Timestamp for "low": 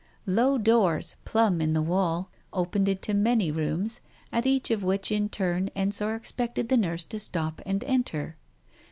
0.25-0.57